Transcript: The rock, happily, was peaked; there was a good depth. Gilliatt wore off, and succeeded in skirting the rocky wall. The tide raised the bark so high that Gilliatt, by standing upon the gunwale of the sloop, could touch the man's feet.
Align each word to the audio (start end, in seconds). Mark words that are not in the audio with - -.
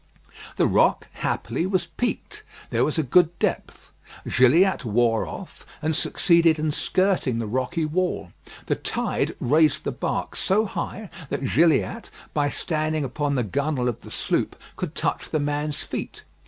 The 0.55 0.65
rock, 0.65 1.05
happily, 1.13 1.67
was 1.67 1.85
peaked; 1.85 2.41
there 2.71 2.83
was 2.83 2.97
a 2.97 3.03
good 3.03 3.37
depth. 3.37 3.91
Gilliatt 4.27 4.83
wore 4.83 5.27
off, 5.27 5.63
and 5.79 5.95
succeeded 5.95 6.57
in 6.57 6.71
skirting 6.71 7.37
the 7.37 7.45
rocky 7.45 7.85
wall. 7.85 8.31
The 8.65 8.73
tide 8.77 9.35
raised 9.39 9.83
the 9.83 9.91
bark 9.91 10.35
so 10.35 10.65
high 10.65 11.11
that 11.29 11.45
Gilliatt, 11.45 12.09
by 12.33 12.49
standing 12.49 13.03
upon 13.03 13.35
the 13.35 13.43
gunwale 13.43 13.87
of 13.89 14.01
the 14.01 14.09
sloop, 14.09 14.55
could 14.75 14.95
touch 14.95 15.29
the 15.29 15.39
man's 15.39 15.81
feet. 15.83 16.23